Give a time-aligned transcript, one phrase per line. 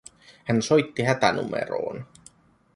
[0.45, 2.05] Hän soitti hätänumeroon